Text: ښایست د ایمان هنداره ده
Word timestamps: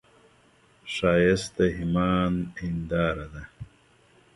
ښایست 0.93 1.49
د 1.57 1.59
ایمان 1.77 2.33
هنداره 2.59 3.27
ده 3.33 3.43